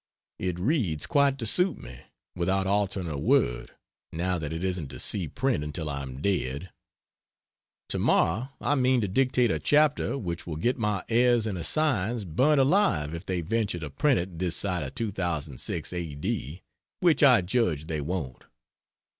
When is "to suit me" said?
1.37-1.99